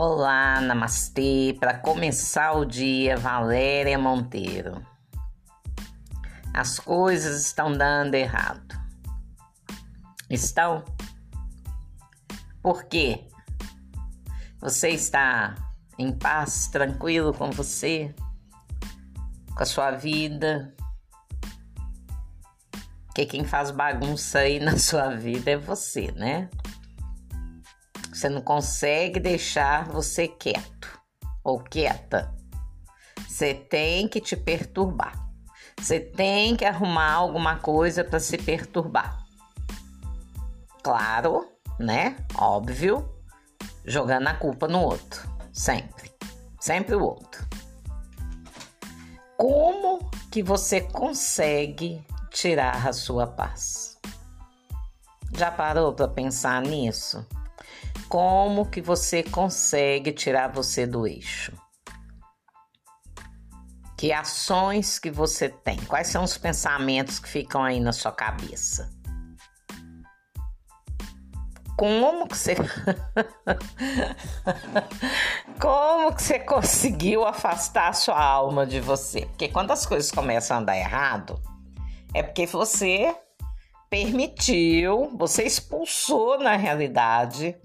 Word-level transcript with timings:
Olá, 0.00 0.60
namastê. 0.60 1.56
Para 1.58 1.76
começar 1.76 2.52
o 2.52 2.64
dia, 2.64 3.16
Valéria 3.16 3.98
Monteiro. 3.98 4.80
As 6.54 6.78
coisas 6.78 7.44
estão 7.44 7.72
dando 7.72 8.14
errado. 8.14 8.80
Estão? 10.30 10.84
Por 12.62 12.84
quê? 12.84 13.26
Você 14.60 14.90
está 14.90 15.56
em 15.98 16.12
paz, 16.12 16.68
tranquilo 16.68 17.34
com 17.34 17.50
você, 17.50 18.14
com 19.52 19.62
a 19.64 19.66
sua 19.66 19.90
vida? 19.90 20.76
Que 23.16 23.26
quem 23.26 23.44
faz 23.44 23.72
bagunça 23.72 24.38
aí 24.38 24.60
na 24.62 24.78
sua 24.78 25.16
vida 25.16 25.50
é 25.50 25.56
você, 25.56 26.12
né? 26.12 26.48
Você 28.18 28.28
não 28.28 28.42
consegue 28.42 29.20
deixar 29.20 29.88
você 29.90 30.26
quieto 30.26 31.00
ou 31.44 31.60
quieta. 31.60 32.34
Você 33.28 33.54
tem 33.54 34.08
que 34.08 34.20
te 34.20 34.36
perturbar. 34.36 35.30
Você 35.78 36.00
tem 36.00 36.56
que 36.56 36.64
arrumar 36.64 37.12
alguma 37.12 37.60
coisa 37.60 38.02
para 38.02 38.18
se 38.18 38.36
perturbar. 38.36 39.24
Claro, 40.82 41.48
né? 41.78 42.16
Óbvio, 42.34 43.08
jogando 43.84 44.26
a 44.26 44.34
culpa 44.34 44.66
no 44.66 44.80
outro. 44.80 45.30
Sempre. 45.52 46.10
Sempre 46.58 46.96
o 46.96 47.04
outro. 47.04 47.46
Como 49.36 50.10
que 50.28 50.42
você 50.42 50.80
consegue 50.80 52.04
tirar 52.32 52.84
a 52.84 52.92
sua 52.92 53.28
paz? 53.28 53.96
Já 55.36 55.52
parou 55.52 55.92
para 55.92 56.08
pensar 56.08 56.60
nisso? 56.62 57.24
Como 58.08 58.66
que 58.66 58.80
você 58.80 59.22
consegue 59.22 60.12
tirar 60.12 60.52
você 60.52 60.86
do 60.86 61.06
eixo? 61.06 61.52
Que 63.96 64.12
ações 64.12 64.98
que 64.98 65.10
você 65.10 65.48
tem? 65.48 65.78
Quais 65.86 66.06
são 66.06 66.22
os 66.22 66.38
pensamentos 66.38 67.18
que 67.18 67.28
ficam 67.28 67.64
aí 67.64 67.80
na 67.80 67.92
sua 67.92 68.12
cabeça? 68.12 68.90
Como 71.76 72.26
que 72.26 72.36
você 72.36 72.56
Como 75.60 76.14
que 76.14 76.22
você 76.22 76.38
conseguiu 76.38 77.24
afastar 77.24 77.88
a 77.88 77.92
sua 77.92 78.22
alma 78.22 78.66
de 78.66 78.80
você? 78.80 79.26
Porque 79.26 79.48
quando 79.48 79.70
as 79.70 79.84
coisas 79.84 80.10
começam 80.10 80.56
a 80.56 80.60
andar 80.60 80.76
errado, 80.76 81.40
é 82.14 82.22
porque 82.22 82.46
você 82.46 83.14
permitiu, 83.90 85.10
você 85.16 85.44
expulsou 85.44 86.38
na 86.38 86.56
realidade 86.56 87.56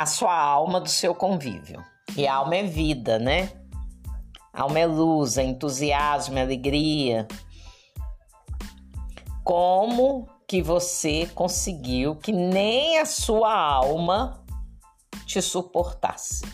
a 0.00 0.06
sua 0.06 0.34
alma 0.34 0.80
do 0.80 0.88
seu 0.88 1.14
convívio. 1.14 1.84
E 2.16 2.26
alma 2.26 2.56
é 2.56 2.62
vida, 2.62 3.18
né? 3.18 3.52
Alma 4.50 4.78
é 4.78 4.86
luz, 4.86 5.36
é 5.36 5.44
entusiasmo, 5.44 6.38
é 6.38 6.40
alegria. 6.40 7.28
Como 9.44 10.26
que 10.48 10.62
você 10.62 11.26
conseguiu 11.34 12.16
que 12.16 12.32
nem 12.32 12.98
a 12.98 13.04
sua 13.04 13.54
alma 13.54 14.42
te 15.26 15.42
suportasse? 15.42 16.46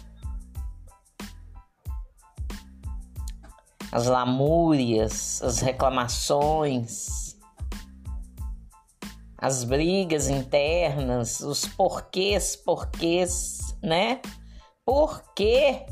As 3.92 4.06
lamúrias, 4.06 5.40
as 5.40 5.60
reclamações, 5.60 7.25
as 9.38 9.64
brigas 9.64 10.28
internas, 10.28 11.40
os 11.40 11.66
porquês, 11.66 12.56
porquês, 12.56 13.76
né? 13.82 14.20
Por 14.84 15.22
quê? 15.34 15.86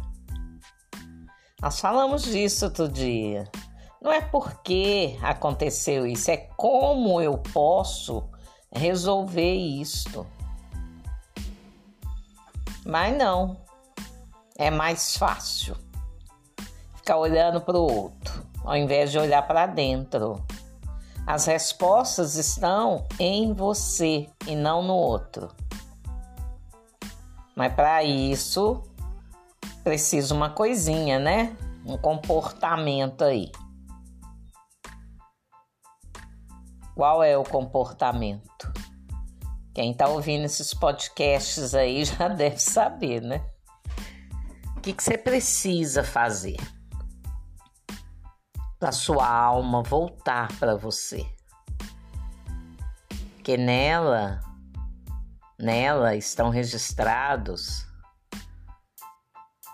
Nós 1.60 1.80
falamos 1.80 2.24
disso 2.24 2.66
outro 2.66 2.88
dia. 2.88 3.50
Não 4.00 4.12
é 4.12 4.20
porque 4.20 5.18
aconteceu 5.22 6.06
isso, 6.06 6.30
é 6.30 6.36
como 6.56 7.20
eu 7.20 7.38
posso 7.38 8.28
resolver 8.70 9.54
isto. 9.54 10.26
Mas 12.84 13.16
não, 13.16 13.56
é 14.58 14.70
mais 14.70 15.16
fácil 15.16 15.74
ficar 16.96 17.16
olhando 17.16 17.60
para 17.60 17.78
o 17.78 17.90
outro, 17.90 18.46
ao 18.62 18.76
invés 18.76 19.10
de 19.10 19.18
olhar 19.18 19.42
para 19.46 19.66
dentro. 19.66 20.44
As 21.26 21.46
respostas 21.46 22.36
estão 22.36 23.06
em 23.18 23.54
você 23.54 24.28
e 24.46 24.54
não 24.54 24.82
no 24.82 24.92
outro. 24.92 25.48
Mas 27.56 27.72
para 27.72 28.04
isso 28.04 28.82
precisa 29.82 30.34
uma 30.34 30.50
coisinha, 30.50 31.18
né? 31.18 31.56
Um 31.86 31.96
comportamento 31.96 33.24
aí. 33.24 33.50
Qual 36.94 37.22
é 37.22 37.38
o 37.38 37.42
comportamento? 37.42 38.72
Quem 39.74 39.92
está 39.92 40.06
ouvindo 40.06 40.44
esses 40.44 40.74
podcasts 40.74 41.74
aí 41.74 42.04
já 42.06 42.28
deve 42.28 42.58
saber, 42.58 43.22
né? 43.22 43.44
O 44.76 44.80
que, 44.80 44.92
que 44.92 45.02
você 45.02 45.16
precisa 45.16 46.04
fazer? 46.04 46.56
Para 48.84 48.92
sua 48.92 49.26
alma 49.26 49.82
voltar 49.82 50.48
para 50.58 50.76
você. 50.76 51.24
Que 53.42 53.56
nela, 53.56 54.42
nela 55.58 56.14
estão 56.14 56.50
registrados 56.50 57.86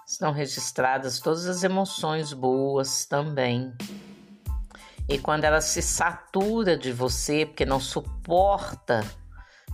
estão 0.07 0.31
registradas 0.31 1.19
todas 1.19 1.47
as 1.47 1.65
emoções 1.65 2.33
boas 2.33 3.05
também. 3.05 3.75
E 5.09 5.19
quando 5.19 5.43
ela 5.43 5.61
se 5.61 5.83
satura 5.83 6.77
de 6.77 6.93
você, 6.93 7.45
porque 7.45 7.67
não 7.67 7.81
suporta 7.81 9.05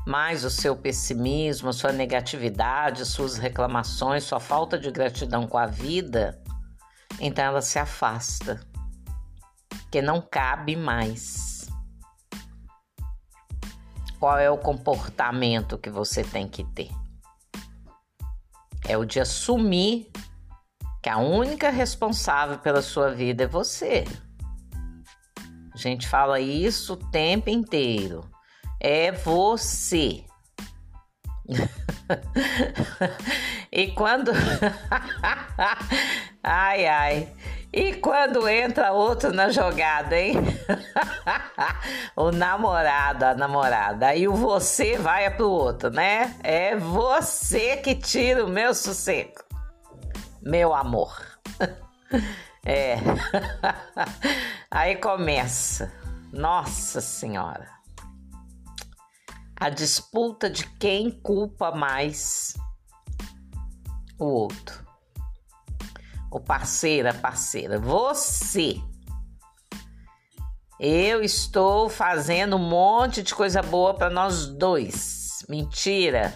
mais 0.07 0.47
o 0.47 0.51
seu 0.51 0.75
pessimismo, 0.75 1.69
a 1.69 1.75
sua 1.75 1.93
negatividade, 1.93 3.05
suas 3.05 3.37
reclamações, 3.37 4.25
sua 4.25 4.41
falta 4.41 4.79
de 4.79 4.91
gratidão 4.91 5.47
com 5.47 5.59
a 5.59 5.67
vida, 5.67 6.43
então 7.21 7.45
ela 7.45 7.61
se 7.61 7.79
afasta 7.79 8.61
que 9.97 10.03
não 10.03 10.21
cabe 10.21 10.77
mais. 10.77 11.71
Qual 14.21 14.37
é 14.37 14.51
o 14.51 14.59
comportamento 14.59 15.79
que 15.79 15.89
você 15.89 16.23
tem 16.23 16.47
que 16.47 16.65
ter? 16.65 16.91
É 18.87 18.99
o 18.99 19.07
de 19.07 19.21
assumir 19.21 20.11
que 21.03 21.09
a 21.09 21.17
única 21.17 21.71
responsável 21.71 22.59
pela 22.59 22.83
sua 22.83 23.11
vida 23.11 23.45
é 23.45 23.47
você. 23.47 24.05
A 25.73 25.79
gente 25.79 26.07
fala 26.07 26.41
isso 26.41 26.93
o 26.93 27.11
tempo 27.11 27.49
inteiro. 27.49 28.31
É 28.79 29.11
você. 29.13 30.27
e 33.73 33.89
quando. 33.89 34.33
ai, 36.43 36.87
ai. 36.87 37.29
E 37.73 37.95
quando 37.95 38.49
entra 38.49 38.93
outro 38.93 39.33
na 39.33 39.51
jogada, 39.51 40.19
hein? 40.19 40.37
o 42.17 42.31
namorado, 42.31 43.25
a 43.25 43.35
namorada. 43.35 44.07
Aí 44.07 44.27
o 44.27 44.35
você 44.35 44.97
vai 44.97 45.29
pro 45.31 45.51
outro, 45.51 45.91
né? 45.91 46.35
É 46.43 46.77
você 46.77 47.77
que 47.77 47.95
tira 47.95 48.45
o 48.45 48.49
meu 48.49 48.73
sossego. 48.73 49.45
Meu 50.41 50.73
amor. 50.73 51.21
é. 52.65 52.97
Aí 54.71 54.97
começa. 54.97 55.93
Nossa 56.33 57.01
Senhora. 57.01 57.76
A 59.59 59.71
disputa 59.71 60.51
de 60.51 60.69
quem 60.79 61.11
culpa 61.11 61.71
mais 61.71 62.55
o 64.19 64.27
outro 64.27 64.87
o 66.37 66.41
parceira, 66.41 67.15
parceira, 67.15 67.79
você. 67.79 68.81
Eu 70.79 71.23
estou 71.23 71.89
fazendo 71.89 72.57
um 72.57 72.69
monte 72.69 73.23
de 73.23 73.35
coisa 73.35 73.63
boa 73.63 73.95
para 73.95 74.11
nós 74.11 74.47
dois. 74.47 75.45
Mentira. 75.49 76.35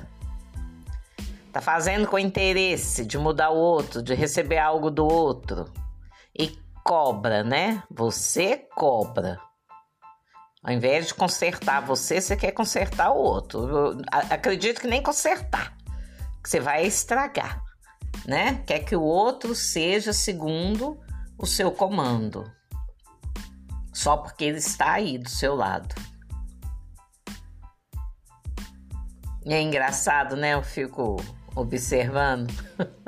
Tá 1.53 1.61
fazendo 1.61 2.09
com 2.09 2.19
interesse 2.19 3.05
de 3.05 3.19
mudar 3.19 3.51
o 3.51 3.57
outro, 3.57 4.03
de 4.03 4.15
receber 4.15 4.59
algo 4.59 4.91
do 4.91 5.05
outro. 5.05 5.71
E 6.35 6.57
cobra, 6.83 7.45
né? 7.45 7.83
Você 7.91 8.57
cobra. 8.75 9.39
Ao 10.63 10.73
invés 10.73 11.09
de 11.09 11.15
consertar 11.15 11.81
você, 11.81 12.21
você 12.21 12.37
quer 12.37 12.53
consertar 12.53 13.11
o 13.13 13.17
outro. 13.17 13.69
Eu 13.69 14.03
acredito 14.11 14.81
que 14.81 14.87
nem 14.87 15.03
consertar, 15.03 15.77
que 16.43 16.49
você 16.49 16.61
vai 16.61 16.85
estragar 16.87 17.63
né? 18.27 18.63
Quer 18.67 18.81
que 18.81 18.97
o 18.97 19.03
outro 19.03 19.55
seja 19.55 20.13
segundo 20.13 20.99
o 21.39 21.47
seu 21.47 21.73
comando, 21.73 22.51
só 23.93 24.17
porque 24.17 24.45
ele 24.45 24.59
está 24.59 24.93
aí 24.93 25.19
do 25.19 25.29
seu 25.29 25.55
lado. 25.55 25.95
E 29.45 29.55
é 29.55 29.61
engraçado, 29.61 30.37
né? 30.37 30.55
Eu 30.55 30.63
fico 30.63 31.17
observando 31.57 32.53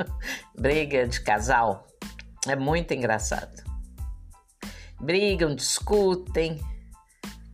briga 0.58 1.06
de 1.06 1.20
casal. 1.20 1.86
É 2.48 2.56
muito 2.56 2.92
engraçado. 2.92 3.62
Brigam, 4.98 5.54
discutem 5.54 6.58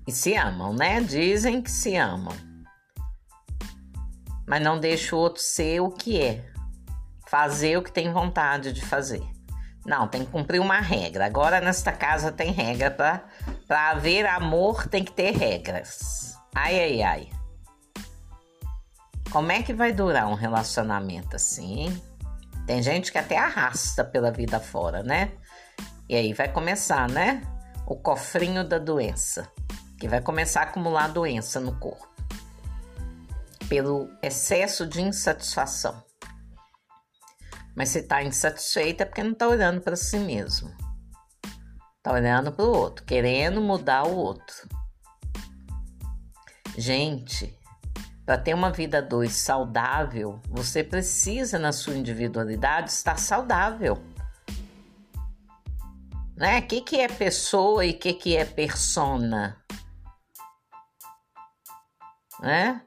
e 0.09 0.11
se 0.11 0.35
amam, 0.35 0.73
né? 0.73 1.03
Dizem 1.03 1.61
que 1.61 1.71
se 1.71 1.95
amam. 1.95 2.35
Mas 4.47 4.63
não 4.63 4.81
deixa 4.81 5.15
o 5.15 5.19
outro 5.19 5.43
ser 5.43 5.81
o 5.81 5.91
que 5.91 6.19
é. 6.19 6.47
Fazer 7.27 7.77
o 7.77 7.83
que 7.83 7.93
tem 7.93 8.11
vontade 8.11 8.73
de 8.73 8.83
fazer. 8.83 9.23
Não, 9.85 10.09
tem 10.09 10.25
que 10.25 10.31
cumprir 10.31 10.63
uma 10.63 10.81
regra. 10.81 11.27
Agora 11.27 11.61
nesta 11.61 11.93
casa 11.93 12.33
tem 12.33 12.53
regra 12.53 12.91
para 12.91 13.23
para 13.67 13.91
haver 13.91 14.25
amor 14.25 14.89
tem 14.89 15.05
que 15.05 15.13
ter 15.13 15.37
regras. 15.37 16.35
Ai 16.55 16.81
ai 16.81 17.03
ai. 17.03 17.29
Como 19.31 19.53
é 19.53 19.63
que 19.63 19.75
vai 19.75 19.93
durar 19.93 20.27
um 20.27 20.35
relacionamento 20.35 21.37
assim? 21.37 22.03
Tem 22.67 22.83
gente 22.83 23.13
que 23.13 23.19
até 23.19 23.37
arrasta 23.37 24.03
pela 24.03 24.31
vida 24.31 24.59
fora, 24.59 25.03
né? 25.03 25.33
E 26.09 26.17
aí 26.17 26.33
vai 26.33 26.51
começar, 26.51 27.11
né? 27.11 27.43
O 27.87 27.95
cofrinho 27.95 28.67
da 28.67 28.79
doença, 28.79 29.51
que 29.99 30.09
vai 30.09 30.21
começar 30.21 30.61
a 30.61 30.65
acumular 30.65 31.09
doença 31.09 31.61
no 31.61 31.79
corpo 31.79 32.09
pelo 33.69 34.09
excesso 34.23 34.87
de 34.87 35.03
insatisfação. 35.03 36.03
Mas 37.77 37.91
se 37.91 38.01
está 38.01 38.23
insatisfeita 38.23 39.03
é 39.03 39.07
porque 39.07 39.23
não 39.23 39.33
está 39.33 39.47
olhando 39.47 39.81
para 39.81 39.95
si 39.95 40.19
mesmo. 40.19 40.75
Está 41.99 42.13
olhando 42.13 42.51
para 42.51 42.65
o 42.65 42.73
outro, 42.73 43.05
querendo 43.05 43.61
mudar 43.61 44.05
o 44.07 44.17
outro. 44.17 44.69
Gente, 46.77 47.57
para 48.25 48.39
ter 48.39 48.55
uma 48.55 48.71
vida 48.71 49.03
dois 49.03 49.33
saudável, 49.33 50.41
você 50.49 50.83
precisa, 50.83 51.59
na 51.59 51.73
sua 51.73 51.95
individualidade, 51.95 52.91
estar 52.91 53.19
saudável. 53.19 54.03
Né? 56.37 56.61
O 56.61 56.67
que, 56.67 56.81
que 56.81 57.01
é 57.01 57.09
pessoa 57.09 57.85
e 57.85 57.91
o 57.91 57.99
que, 57.99 58.13
que 58.15 58.37
é 58.37 58.45
persona? 58.45 59.57
Né? 62.41 62.83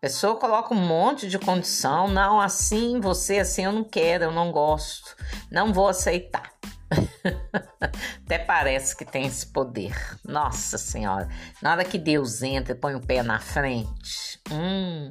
Pessoa 0.00 0.36
coloca 0.36 0.72
um 0.72 0.86
monte 0.86 1.28
de 1.28 1.38
condição, 1.38 2.06
não 2.06 2.40
assim, 2.40 3.00
você 3.00 3.40
assim, 3.40 3.64
eu 3.64 3.72
não 3.72 3.82
quero, 3.82 4.24
eu 4.24 4.30
não 4.30 4.52
gosto, 4.52 5.16
não 5.50 5.72
vou 5.72 5.88
aceitar. 5.88 6.52
Até 8.24 8.38
parece 8.38 8.96
que 8.96 9.04
tem 9.04 9.26
esse 9.26 9.46
poder. 9.46 9.92
Nossa 10.24 10.78
Senhora. 10.78 11.28
Na 11.60 11.72
hora 11.72 11.84
que 11.84 11.98
Deus 11.98 12.42
entra 12.42 12.72
e 12.72 12.78
põe 12.78 12.94
o 12.94 13.00
pé 13.00 13.24
na 13.24 13.40
frente, 13.40 14.40
hum, 14.52 15.10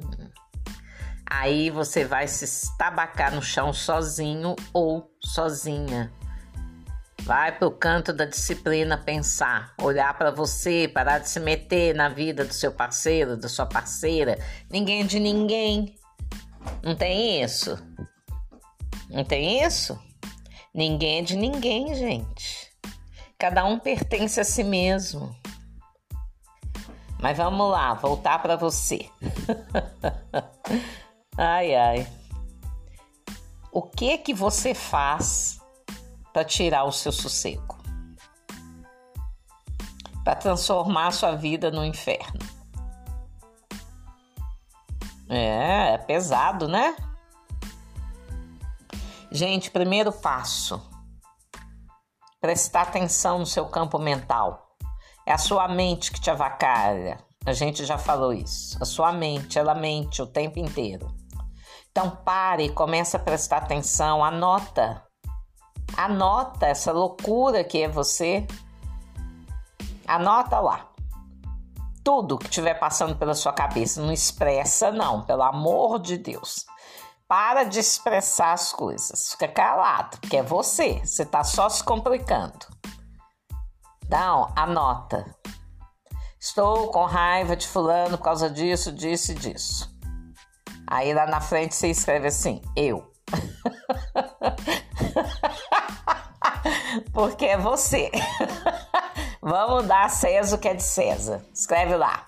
aí 1.28 1.68
você 1.68 2.04
vai 2.04 2.26
se 2.26 2.46
estabacar 2.46 3.34
no 3.34 3.42
chão 3.42 3.74
sozinho 3.74 4.56
ou 4.72 5.10
sozinha. 5.22 6.10
Vai 7.28 7.52
pro 7.52 7.70
canto 7.70 8.10
da 8.10 8.24
disciplina 8.24 8.96
pensar, 8.96 9.74
olhar 9.82 10.16
para 10.16 10.30
você, 10.30 10.88
parar 10.88 11.18
de 11.18 11.28
se 11.28 11.38
meter 11.38 11.94
na 11.94 12.08
vida 12.08 12.42
do 12.42 12.54
seu 12.54 12.72
parceiro, 12.72 13.36
da 13.36 13.50
sua 13.50 13.66
parceira. 13.66 14.38
Ninguém 14.70 15.02
é 15.02 15.04
de 15.04 15.20
ninguém. 15.20 15.94
Não 16.82 16.96
tem 16.96 17.42
isso? 17.42 17.78
Não 19.10 19.22
tem 19.24 19.62
isso? 19.62 20.02
Ninguém 20.72 21.18
é 21.18 21.22
de 21.22 21.36
ninguém, 21.36 21.94
gente. 21.94 22.72
Cada 23.38 23.62
um 23.62 23.78
pertence 23.78 24.40
a 24.40 24.44
si 24.44 24.64
mesmo. 24.64 25.36
Mas 27.20 27.36
vamos 27.36 27.70
lá, 27.70 27.92
voltar 27.92 28.40
para 28.40 28.56
você. 28.56 29.06
ai, 31.36 31.74
ai. 31.74 32.08
O 33.70 33.82
que 33.82 34.16
que 34.16 34.32
você 34.32 34.72
faz 34.72 35.57
para 36.32 36.44
tirar 36.44 36.84
o 36.84 36.92
seu 36.92 37.12
sossego? 37.12 37.78
Para 40.24 40.36
transformar 40.36 41.10
sua 41.10 41.34
vida 41.34 41.70
no 41.70 41.84
inferno? 41.84 42.40
É, 45.28 45.94
é 45.94 45.98
pesado, 45.98 46.66
né? 46.68 46.96
Gente, 49.30 49.70
primeiro 49.70 50.10
passo: 50.10 50.82
prestar 52.40 52.82
atenção 52.82 53.38
no 53.38 53.46
seu 53.46 53.66
campo 53.66 53.98
mental. 53.98 54.66
É 55.26 55.32
a 55.32 55.38
sua 55.38 55.68
mente 55.68 56.10
que 56.10 56.20
te 56.20 56.30
avacalha. 56.30 57.18
A 57.44 57.52
gente 57.52 57.84
já 57.84 57.98
falou 57.98 58.32
isso. 58.32 58.82
A 58.82 58.86
sua 58.86 59.12
mente, 59.12 59.58
ela 59.58 59.74
mente 59.74 60.22
o 60.22 60.26
tempo 60.26 60.58
inteiro. 60.58 61.14
Então 61.90 62.10
pare 62.10 62.70
comece 62.70 63.16
a 63.16 63.20
prestar 63.20 63.58
atenção, 63.58 64.24
anota. 64.24 65.02
Anota 65.96 66.66
essa 66.66 66.92
loucura 66.92 67.64
que 67.64 67.82
é 67.82 67.88
você. 67.88 68.46
Anota 70.06 70.60
lá. 70.60 70.88
Tudo 72.04 72.38
que 72.38 72.46
estiver 72.46 72.74
passando 72.74 73.16
pela 73.16 73.34
sua 73.34 73.52
cabeça, 73.52 74.00
não 74.00 74.12
expressa 74.12 74.90
não, 74.90 75.22
pelo 75.22 75.42
amor 75.42 75.98
de 75.98 76.16
Deus. 76.16 76.64
Para 77.26 77.64
de 77.64 77.78
expressar 77.78 78.52
as 78.52 78.72
coisas. 78.72 79.32
Fica 79.32 79.48
calado, 79.48 80.18
porque 80.18 80.38
é 80.38 80.42
você. 80.42 81.00
Você 81.04 81.24
está 81.24 81.44
só 81.44 81.68
se 81.68 81.84
complicando. 81.84 82.66
Então, 84.04 84.50
anota. 84.56 85.26
Estou 86.40 86.90
com 86.90 87.04
raiva 87.04 87.54
de 87.54 87.68
fulano 87.68 88.16
por 88.16 88.24
causa 88.24 88.48
disso, 88.48 88.90
disso 88.90 89.32
e 89.32 89.34
disso. 89.34 89.94
Aí 90.86 91.12
lá 91.12 91.26
na 91.26 91.40
frente 91.40 91.74
você 91.74 91.88
escreve 91.88 92.28
assim, 92.28 92.62
eu. 92.74 93.12
Porque 97.12 97.44
é 97.44 97.56
você. 97.58 98.10
Vamos 99.40 99.86
dar 99.86 100.06
a 100.06 100.08
César 100.08 100.56
o 100.56 100.58
que 100.58 100.68
é 100.68 100.74
de 100.74 100.82
César. 100.82 101.44
Escreve 101.52 101.96
lá. 101.96 102.26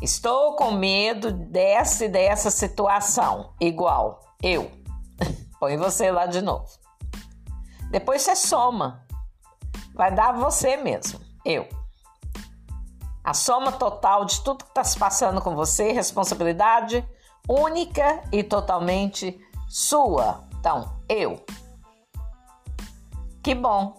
Estou 0.00 0.54
com 0.54 0.72
medo 0.72 1.32
dessa 1.32 2.04
e 2.04 2.08
dessa 2.08 2.50
situação. 2.50 3.52
Igual, 3.60 4.20
eu. 4.42 4.70
Põe 5.58 5.76
você 5.76 6.10
lá 6.10 6.26
de 6.26 6.40
novo. 6.40 6.68
Depois 7.90 8.22
você 8.22 8.36
soma. 8.36 9.04
Vai 9.94 10.14
dar 10.14 10.32
você 10.32 10.76
mesmo, 10.76 11.20
eu. 11.44 11.68
A 13.24 13.34
soma 13.34 13.72
total 13.72 14.24
de 14.24 14.40
tudo 14.42 14.64
que 14.64 14.70
está 14.70 14.84
se 14.84 14.96
passando 14.96 15.40
com 15.40 15.56
você, 15.56 15.90
responsabilidade 15.90 17.04
única 17.48 18.22
e 18.30 18.44
totalmente 18.44 19.38
sua. 19.68 20.44
Então, 20.60 20.96
eu. 21.08 21.44
Que 23.48 23.54
bom 23.54 23.94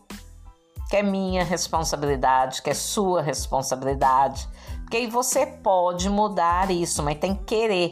que 0.91 0.97
é 0.97 1.01
minha 1.01 1.43
responsabilidade, 1.43 2.61
que 2.61 2.69
é 2.69 2.73
sua 2.75 3.19
responsabilidade 3.19 4.47
porque 4.81 4.97
aí 4.97 5.07
você 5.07 5.43
pode 5.47 6.07
mudar 6.07 6.69
isso, 6.69 7.01
mas 7.01 7.17
tem 7.17 7.33
que 7.33 7.45
querer. 7.45 7.91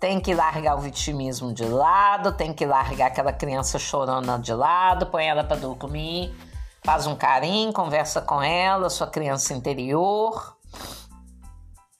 Tem 0.00 0.18
que 0.18 0.34
largar 0.34 0.74
o 0.74 0.80
vitimismo 0.80 1.54
de 1.54 1.64
lado, 1.64 2.32
tem 2.32 2.52
que 2.52 2.66
largar 2.66 3.06
aquela 3.06 3.32
criança 3.32 3.78
chorando 3.78 4.36
de 4.40 4.52
lado, 4.52 5.06
põe 5.06 5.26
ela 5.26 5.44
para 5.44 5.58
dormir, 5.58 6.36
faz 6.84 7.06
um 7.06 7.14
carinho, 7.14 7.72
conversa 7.72 8.20
com 8.20 8.42
ela, 8.42 8.90
sua 8.90 9.06
criança 9.06 9.54
interior. 9.54 10.56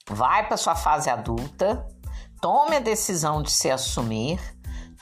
Vai 0.05 0.45
para 0.45 0.57
sua 0.57 0.75
fase 0.75 1.09
adulta, 1.09 1.87
tome 2.41 2.75
a 2.75 2.81
decisão 2.81 3.41
de 3.41 3.51
se 3.51 3.71
assumir, 3.71 4.37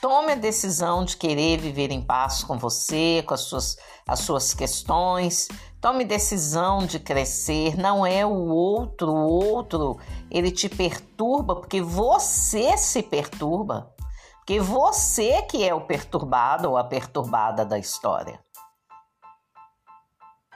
tome 0.00 0.32
a 0.32 0.36
decisão 0.36 1.04
de 1.04 1.16
querer 1.16 1.58
viver 1.58 1.90
em 1.90 2.02
paz 2.02 2.42
com 2.42 2.58
você, 2.58 3.22
com 3.26 3.34
as 3.34 3.40
suas, 3.40 3.76
as 4.06 4.20
suas 4.20 4.54
questões, 4.54 5.48
Tome 5.80 6.04
decisão 6.04 6.84
de 6.84 6.98
crescer, 6.98 7.78
não 7.78 8.04
é 8.04 8.26
o 8.26 8.48
outro, 8.48 9.12
o 9.12 9.28
outro, 9.28 9.96
ele 10.28 10.50
te 10.50 10.68
perturba 10.68 11.54
porque 11.54 11.80
você 11.80 12.76
se 12.76 13.00
perturba. 13.00 13.94
Porque 14.38 14.58
você 14.58 15.40
que 15.42 15.62
é 15.62 15.72
o 15.72 15.86
perturbado 15.86 16.68
ou 16.70 16.76
a 16.76 16.82
perturbada 16.82 17.64
da 17.64 17.78
história. 17.78 18.42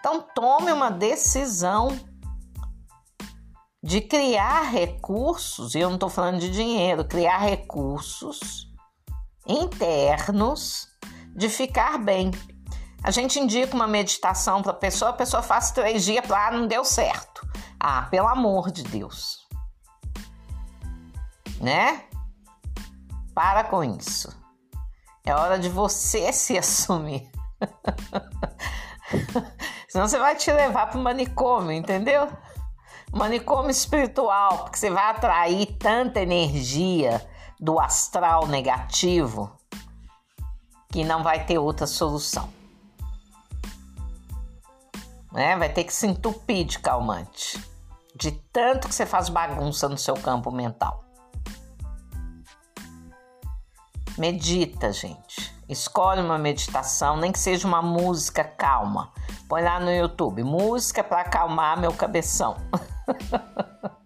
Então 0.00 0.26
tome 0.34 0.72
uma 0.72 0.90
decisão 0.90 1.96
de 3.80 4.00
criar 4.00 4.62
recursos, 4.70 5.76
e 5.76 5.80
eu 5.80 5.88
não 5.88 5.94
estou 5.94 6.08
falando 6.08 6.40
de 6.40 6.50
dinheiro, 6.50 7.04
criar 7.04 7.38
recursos 7.38 8.71
internos 9.46 10.88
de 11.34 11.48
ficar 11.48 11.98
bem. 11.98 12.30
A 13.02 13.10
gente 13.10 13.38
indica 13.38 13.74
uma 13.74 13.86
meditação 13.86 14.62
para 14.62 14.70
a 14.70 14.76
pessoa, 14.76 15.10
a 15.10 15.14
pessoa 15.14 15.42
faz 15.42 15.72
três 15.72 16.04
dias 16.04 16.30
ah, 16.30 16.50
não 16.52 16.66
deu 16.66 16.84
certo. 16.84 17.46
Ah, 17.78 18.02
pelo 18.02 18.28
amor 18.28 18.70
de 18.70 18.84
Deus. 18.84 19.46
Né? 21.60 22.04
Para 23.34 23.64
com 23.64 23.82
isso. 23.82 24.32
É 25.24 25.34
hora 25.34 25.58
de 25.58 25.68
você 25.68 26.30
se 26.32 26.56
assumir. 26.56 27.28
Senão 29.88 30.08
você 30.08 30.18
vai 30.18 30.36
te 30.36 30.50
levar 30.52 30.86
para 30.86 30.98
o 30.98 31.02
manicômio, 31.02 31.72
entendeu? 31.72 32.28
Manicômio 33.12 33.70
espiritual, 33.70 34.60
porque 34.60 34.78
você 34.78 34.90
vai 34.90 35.10
atrair 35.10 35.66
tanta 35.76 36.20
energia 36.20 37.20
do 37.62 37.78
astral 37.78 38.48
negativo 38.48 39.56
que 40.90 41.04
não 41.04 41.22
vai 41.22 41.46
ter 41.46 41.58
outra 41.58 41.86
solução. 41.86 42.52
Né? 45.30 45.56
Vai 45.56 45.72
ter 45.72 45.84
que 45.84 45.94
se 45.94 46.08
entupir 46.08 46.66
de 46.66 46.80
calmante, 46.80 47.64
de 48.16 48.32
tanto 48.52 48.88
que 48.88 48.94
você 48.94 49.06
faz 49.06 49.28
bagunça 49.28 49.88
no 49.88 49.96
seu 49.96 50.14
campo 50.14 50.50
mental. 50.50 51.04
Medita, 54.18 54.92
gente. 54.92 55.54
Escolhe 55.68 56.20
uma 56.20 56.36
meditação, 56.36 57.16
nem 57.16 57.30
que 57.30 57.38
seja 57.38 57.66
uma 57.66 57.80
música 57.80 58.42
calma. 58.42 59.12
Põe 59.48 59.62
lá 59.62 59.78
no 59.78 59.90
YouTube, 59.90 60.42
música 60.42 61.04
para 61.04 61.20
acalmar 61.20 61.78
meu 61.78 61.94
cabeção. 61.94 62.56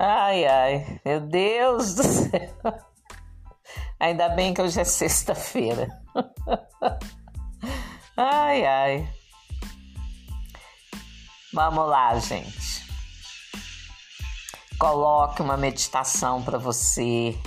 ai, 0.00 0.46
ai, 0.46 1.00
meu 1.04 1.20
Deus 1.20 1.94
do 1.94 2.02
céu. 2.02 2.50
Ainda 4.00 4.30
bem 4.30 4.54
que 4.54 4.62
hoje 4.62 4.80
é 4.80 4.84
sexta-feira. 4.84 5.88
ai, 8.16 8.64
ai. 8.66 9.08
Vamos 11.52 11.86
lá, 11.86 12.18
gente. 12.18 12.88
Coloque 14.78 15.42
uma 15.42 15.58
meditação 15.58 16.42
para 16.42 16.56
você 16.56 17.38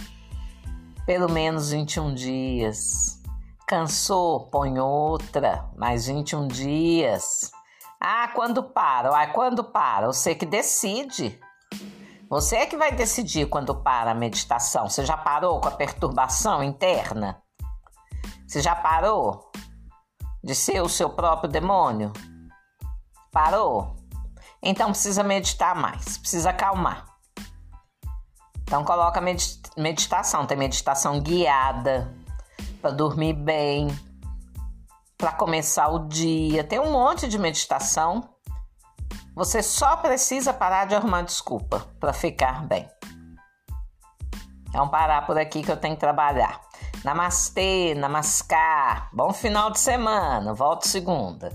pelo 1.05 1.29
menos 1.29 1.71
21 1.71 2.13
dias. 2.13 3.19
Cansou? 3.67 4.47
Põe 4.51 4.79
outra, 4.79 5.69
mais 5.75 6.05
21 6.05 6.47
dias. 6.47 7.51
Ah, 7.99 8.27
quando 8.35 8.61
para? 8.61 9.09
Ah, 9.09 9.27
quando 9.27 9.63
para? 9.63 10.07
Você 10.07 10.35
que 10.35 10.45
decide. 10.45 11.39
Você 12.33 12.55
é 12.55 12.65
que 12.65 12.75
vai 12.75 12.91
decidir 12.91 13.45
quando 13.45 13.75
para 13.75 14.09
a 14.09 14.15
meditação. 14.15 14.89
Você 14.89 15.05
já 15.05 15.15
parou 15.15 15.61
com 15.61 15.67
a 15.67 15.71
perturbação 15.71 16.63
interna? 16.63 17.39
Você 18.47 18.59
já 18.59 18.73
parou 18.73 19.51
de 20.43 20.55
ser 20.55 20.81
o 20.81 20.89
seu 20.89 21.11
próprio 21.11 21.47
demônio? 21.47 22.11
Parou? 23.31 23.95
Então 24.63 24.89
precisa 24.89 25.21
meditar 25.21 25.75
mais, 25.75 26.17
precisa 26.17 26.49
acalmar. 26.49 27.05
Então 28.63 28.83
coloca 28.83 29.21
meditação, 29.77 30.47
tem 30.47 30.57
meditação 30.57 31.19
guiada 31.19 32.11
para 32.81 32.89
dormir 32.89 33.33
bem, 33.33 33.95
para 35.19 35.33
começar 35.33 35.87
o 35.87 36.07
dia, 36.07 36.63
tem 36.63 36.79
um 36.79 36.93
monte 36.93 37.27
de 37.27 37.37
meditação. 37.37 38.27
Você 39.35 39.63
só 39.63 39.97
precisa 39.97 40.53
parar 40.53 40.85
de 40.85 40.95
arrumar 40.95 41.23
desculpa 41.23 41.87
para 41.99 42.13
ficar 42.13 42.65
bem. 42.67 42.87
Então 44.69 44.87
parar 44.87 45.25
por 45.25 45.37
aqui 45.37 45.63
que 45.63 45.71
eu 45.71 45.77
tenho 45.77 45.95
que 45.95 45.99
trabalhar. 45.99 46.61
Namastê, 47.03 47.93
namaskar. 47.95 49.09
Bom 49.13 49.33
final 49.33 49.71
de 49.71 49.79
semana. 49.79 50.53
Volto 50.53 50.87
segunda. 50.87 51.51